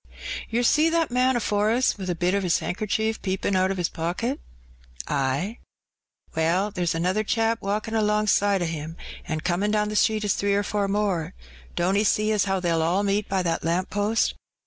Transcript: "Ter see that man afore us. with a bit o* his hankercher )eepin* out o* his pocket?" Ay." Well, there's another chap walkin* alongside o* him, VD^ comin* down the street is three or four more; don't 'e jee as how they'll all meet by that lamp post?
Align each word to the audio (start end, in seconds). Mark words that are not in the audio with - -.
"Ter 0.51 0.63
see 0.63 0.89
that 0.89 1.11
man 1.11 1.35
afore 1.35 1.69
us. 1.69 1.95
with 1.95 2.09
a 2.09 2.15
bit 2.15 2.33
o* 2.33 2.41
his 2.41 2.57
hankercher 2.57 3.13
)eepin* 3.21 3.55
out 3.55 3.69
o* 3.69 3.75
his 3.75 3.87
pocket?" 3.87 4.39
Ay." 5.07 5.59
Well, 6.35 6.71
there's 6.71 6.95
another 6.95 7.23
chap 7.23 7.61
walkin* 7.61 7.93
alongside 7.93 8.63
o* 8.63 8.65
him, 8.65 8.97
VD^ 9.29 9.43
comin* 9.43 9.69
down 9.69 9.89
the 9.89 9.95
street 9.95 10.23
is 10.23 10.33
three 10.33 10.55
or 10.55 10.63
four 10.63 10.87
more; 10.87 11.35
don't 11.75 11.97
'e 11.97 12.03
jee 12.03 12.31
as 12.31 12.45
how 12.45 12.59
they'll 12.59 12.81
all 12.81 13.03
meet 13.03 13.29
by 13.29 13.43
that 13.43 13.63
lamp 13.63 13.91
post? 13.91 14.33